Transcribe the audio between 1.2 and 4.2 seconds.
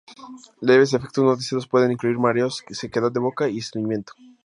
no deseados pueden incluir mareos, sequedad de boca y estreñimiento.